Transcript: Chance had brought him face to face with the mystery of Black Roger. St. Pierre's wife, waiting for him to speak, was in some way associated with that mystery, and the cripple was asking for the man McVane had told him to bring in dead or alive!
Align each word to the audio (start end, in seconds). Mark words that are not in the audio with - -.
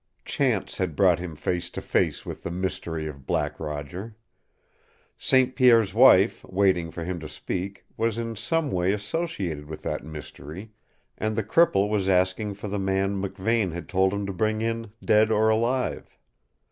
Chance 0.25 0.79
had 0.79 0.95
brought 0.95 1.19
him 1.19 1.35
face 1.35 1.69
to 1.69 1.79
face 1.79 2.25
with 2.25 2.41
the 2.41 2.49
mystery 2.49 3.05
of 3.05 3.27
Black 3.27 3.59
Roger. 3.59 4.15
St. 5.15 5.55
Pierre's 5.55 5.93
wife, 5.93 6.43
waiting 6.45 6.89
for 6.89 7.03
him 7.03 7.19
to 7.19 7.29
speak, 7.29 7.85
was 7.97 8.17
in 8.17 8.35
some 8.35 8.71
way 8.71 8.93
associated 8.93 9.65
with 9.65 9.83
that 9.83 10.03
mystery, 10.03 10.71
and 11.19 11.35
the 11.35 11.43
cripple 11.43 11.87
was 11.87 12.09
asking 12.09 12.55
for 12.55 12.67
the 12.67 12.79
man 12.79 13.21
McVane 13.21 13.73
had 13.73 13.87
told 13.87 14.11
him 14.11 14.25
to 14.25 14.33
bring 14.33 14.59
in 14.63 14.91
dead 15.05 15.29
or 15.29 15.49
alive! 15.49 16.17